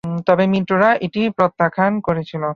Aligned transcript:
তবে 0.27 0.43
মিত্ররা 0.53 0.89
এটি 1.05 1.21
প্রত্যাখ্যান 1.37 1.93
করেছিল। 2.07 2.43